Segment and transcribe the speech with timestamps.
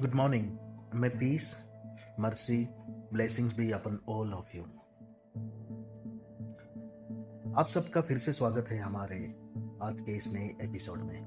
[0.00, 0.56] Good morning.
[0.92, 1.56] May peace,
[2.16, 2.68] mercy,
[3.10, 4.64] blessings be upon all of you.
[7.56, 9.18] आप सबका फिर से स्वागत है हमारे
[9.82, 11.18] आज के इस नए एपिसोड में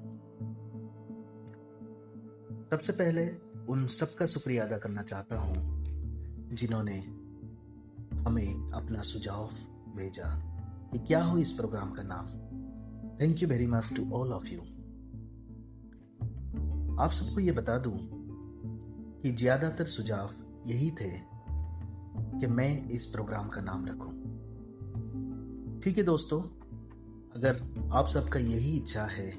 [2.72, 3.26] सबसे पहले
[3.74, 5.56] उन सबका शुक्रिया अदा करना चाहता हूँ
[6.54, 6.98] जिन्होंने
[8.24, 9.50] हमें अपना सुझाव
[9.98, 10.30] भेजा
[10.94, 12.32] कि क्या हो इस प्रोग्राम का नाम
[13.22, 14.62] thank you very much to all of you
[17.00, 18.21] आप सबको ये बता दूँ
[19.24, 20.30] कि ज़्यादातर सुझाव
[20.68, 21.10] यही थे
[22.40, 24.14] कि मैं इस प्रोग्राम का नाम रखूँ।
[25.84, 26.42] ठीक है दोस्तों,
[27.36, 27.62] अगर
[27.94, 29.30] आप सबका यही इच्छा है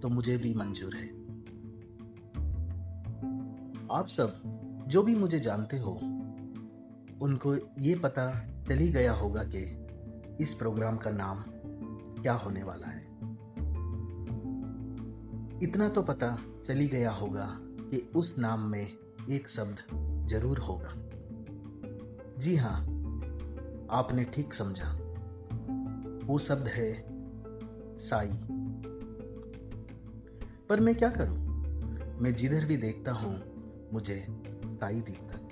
[0.00, 1.08] तो मुझे भी मंजूर है।
[3.90, 4.40] आप सब
[4.88, 5.92] जो भी मुझे जानते हो,
[7.22, 8.26] उनको ये पता
[8.68, 9.62] चल ही गया होगा कि
[10.40, 11.42] इस प्रोग्राम का नाम
[12.22, 13.06] क्या होने वाला है।
[15.62, 17.46] इतना तो पता चली गया होगा
[17.90, 18.86] कि उस नाम में
[19.30, 19.76] एक शब्द
[20.28, 20.94] ज़रूर होगा।
[22.38, 22.80] जी हाँ
[23.90, 24.92] आपने ठीक समझा।
[26.24, 27.04] वो शब्द है,
[27.98, 28.30] साई।
[30.68, 31.36] पर मैं क्या करूँ?
[32.20, 33.42] मैं जिधर भी देखता हूँ,
[33.92, 34.26] मुझे
[34.66, 35.48] साई दिखता है।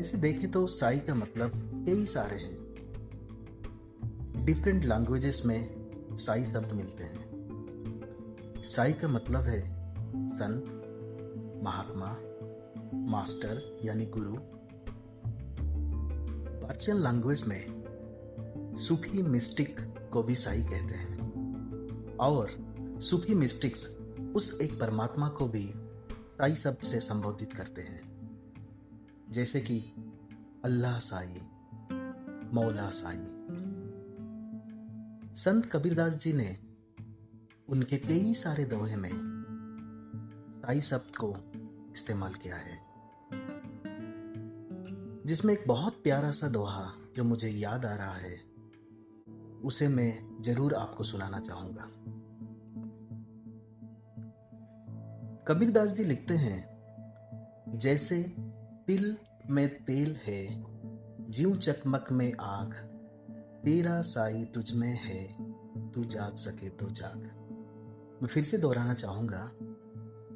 [0.00, 1.52] ऐसे देखे तो साई का मतलब
[1.86, 2.68] कई सारे हैं।
[4.44, 7.28] डिफरेंट लैंग्वेजेस में साई शब्द मिलते हैं।
[8.64, 9.77] साई का मतलब है
[10.18, 10.64] संत,
[11.64, 12.16] महात्मा,
[12.94, 14.36] मास्टर यानी गुरु।
[16.66, 17.78] पर्शियन लैंग्वेज में
[18.78, 19.80] सूफी मिस्टिक
[20.12, 21.18] को भी साई कहते हैं।
[22.16, 22.50] और
[23.00, 23.96] सूफी मिस्टिक्स
[24.36, 25.72] उस एक परमात्मा को भी
[26.12, 28.08] साई शब्द से संबोधित करते हैं।
[29.30, 29.92] जैसे कि
[30.64, 31.34] अल्लाह साई,
[32.52, 33.18] मौला साई।
[35.34, 36.56] संत कबीरदास जी ने
[37.68, 39.37] उनके कई सारे दोहे में
[40.68, 41.28] साई शब्द को
[41.92, 42.76] इस्तेमाल किया है,
[45.26, 48.34] जिसमें एक बहुत प्यारा सा दोहा जो मुझे याद आ रहा है,
[49.64, 51.86] उसे मैं ज़रूर आपको सुनाना चाहूँगा।
[55.48, 56.60] कबीरदास जी लिखते हैं,
[57.76, 58.22] जैसे
[58.86, 59.16] तिल
[59.50, 60.44] में तेल है,
[61.30, 62.74] जीव चकमक में आग,
[63.64, 65.24] तेरा साई तुझ में है,
[65.92, 67.18] तू जाग सके तो जाग।
[68.22, 69.50] मैं फिर से दोहराना चाहूँगा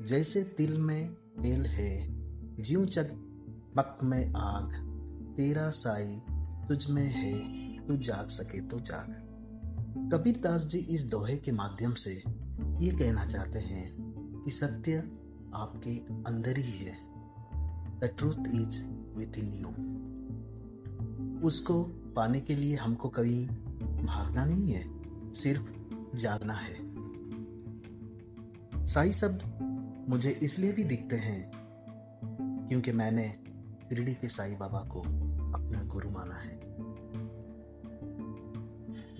[0.03, 2.07] जैसे तिल में तेल है
[2.63, 3.11] जीव चक
[3.77, 4.73] पक में आग,
[5.37, 6.21] तेरा साई
[6.69, 7.33] तुझ में है,
[7.87, 9.11] तू जाग सके तो जाग।
[10.15, 12.23] कबीर दास जी इस दोहे के माध्यम से
[12.81, 13.87] ये कहना चाहते हैं
[14.45, 14.99] कि सत्य
[15.55, 15.97] आपके
[16.27, 16.95] अंदर ही है।
[18.01, 18.87] The truth is
[19.37, 19.69] within you
[21.47, 21.83] उसको
[22.17, 23.47] पाने के लिए हमको कभी
[24.05, 24.85] भागना नहीं है,
[25.33, 25.73] सिर्फ़
[26.17, 26.75] जागना है।
[28.85, 29.69] साई शब्द
[30.12, 31.53] मुझे इसलिए भी दिखते हैं
[32.69, 33.28] क्योंकि मैंने
[33.89, 35.00] शिरडी के साई बाबा को
[35.53, 36.56] अपना गुरु माना है।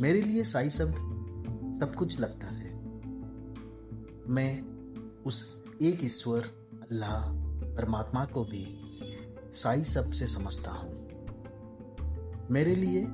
[0.01, 0.95] मेरे लिए साई शब्द
[1.81, 2.75] सब कुछ लगता है।
[4.29, 4.63] मैं
[5.23, 6.41] उस एक ईश्वर,
[6.83, 7.33] अल्लाह,
[7.75, 8.81] परमात्मा को भी
[9.53, 11.09] साई शब्द से समझता हूँ।
[12.51, 13.05] मेरे लिए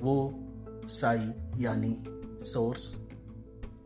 [0.00, 0.34] वो
[0.84, 2.04] साई यानी
[2.44, 3.02] सोर्स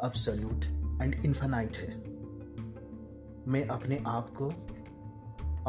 [0.00, 0.64] अब्सोल्यूट
[1.02, 2.09] एंड इन्फेनाइट है।
[3.50, 4.46] मैं अपने आप को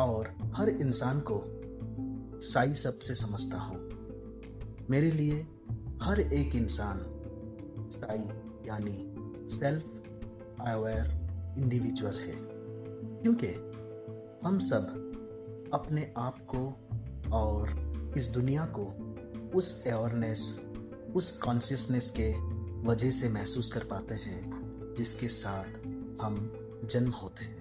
[0.01, 1.43] और हर इंसान को
[2.41, 3.89] साई सबसे समझता हूँ।
[4.89, 5.47] मेरे लिए
[6.01, 7.01] हर एक इंसान
[7.89, 8.19] साई
[8.67, 9.15] यानी
[9.55, 9.83] सेल्फ
[10.61, 11.21] अवेयर
[11.57, 12.35] इंडिविजुअल है।
[13.21, 13.47] क्योंकि
[14.47, 14.83] हम सब
[15.73, 16.73] अपने आप को
[17.33, 17.69] और
[18.17, 18.85] इस दुनिया को
[19.57, 20.65] उस अवेयरनेस
[21.15, 22.33] उस कॉन्शियसनेस के
[22.87, 24.51] वजह से महसूस कर पाते हैं,
[24.97, 25.65] जिसके साथ
[26.21, 26.53] हम
[26.85, 27.60] जन्म होते हैं।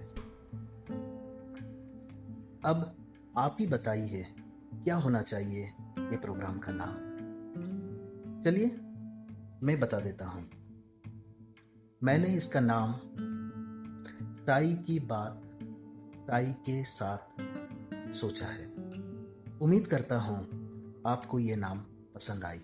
[2.65, 2.95] अब
[3.37, 4.25] आप ही बताइए,
[4.73, 5.63] क्या होना चाहिए
[5.99, 6.95] ये प्रोग्राम का नाम?
[8.41, 8.67] चलिए,
[9.63, 10.49] मैं बता देता हूँ।
[12.03, 12.95] मैंने इसका नाम
[14.35, 15.41] साई की बात,
[16.17, 17.17] साई के साथ
[18.11, 18.65] सोचा है।
[19.61, 20.39] उम्मीद करता हूँ
[21.07, 21.79] आपको यह नाम
[22.15, 22.61] पसंद आई।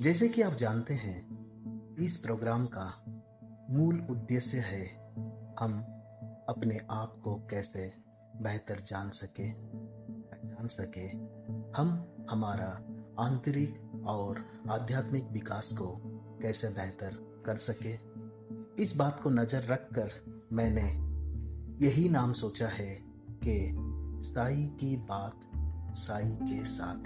[0.00, 1.44] जैसे कि आप जानते हैं,
[1.96, 3.04] इस प्रोग्राम का
[3.70, 5.12] मूल उद्देश्य है
[5.60, 5.93] हम
[6.48, 7.92] अपने आप को कैसे
[8.42, 9.52] बेहतर जान सके?
[9.52, 11.06] पहचान सके।
[11.80, 12.84] हम, हमारा
[13.24, 16.00] आंतरिक और आध्यात्मिक विकास को
[16.42, 17.92] कैसे बेहतर कर सके?
[18.82, 20.10] इस बात को नज़र रखकर
[20.52, 21.14] मैंने
[21.86, 22.98] यही नाम सोचा है
[23.30, 23.74] कि
[24.28, 25.40] साई की बात
[25.96, 27.04] साई के साथ।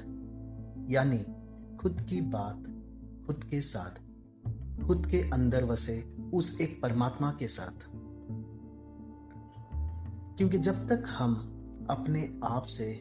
[0.91, 1.25] यानी
[1.77, 2.65] खुद की बात
[3.27, 4.09] खुद के साथ।
[4.87, 6.03] खुद के अंदर वसे
[6.35, 7.98] उस एक परमात्मा के साथ।
[10.39, 11.35] क्योंकि जब तक हम
[11.91, 12.93] अपने आप से,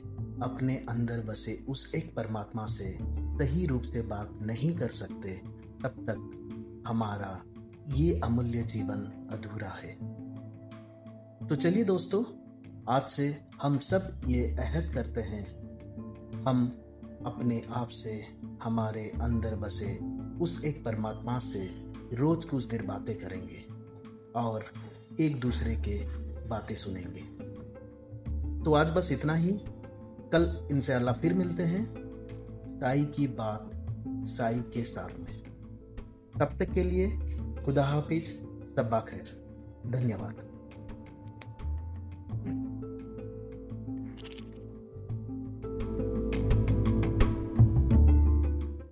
[0.43, 5.33] अपने अंदर बसे उस एक परमात्मा से सही रूप से बात नहीं कर सकते,
[5.83, 7.43] तब तक हमारा
[7.89, 9.91] ये अमूल्य जीवन अधूरा है।
[11.47, 12.23] तो चलिए दोस्तों,
[12.89, 15.45] आज से हम सब ये अहद करते हैं।
[16.47, 16.67] हम
[17.25, 18.23] अपने आप से,
[18.63, 19.99] हमारे अंदर बसे
[20.41, 21.69] उस एक परमात्मा से
[22.13, 23.65] रोज कुछ देर बातें करेंगे
[24.35, 24.65] और
[25.19, 27.47] एक दूसरे के बातें सुनेंगे।
[28.63, 29.51] तो आज बस इतना ही।
[30.31, 31.95] कल इंशाल्लाह फिर मिलते हैं।
[32.69, 33.71] साई की बात
[34.09, 35.43] साई के साथ में।
[36.39, 37.17] तब तक के लिए
[37.65, 38.25] खुदा हाफिज
[38.75, 39.47] सब्बा खैर।
[39.87, 40.47] धन्यवाद।